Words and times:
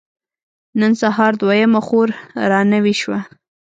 نن 0.79 0.91
سهار 1.01 1.33
دويمه 1.41 1.81
خور 1.87 2.09
را 2.51 2.61
نوې 2.73 2.93
شوه. 3.01 3.19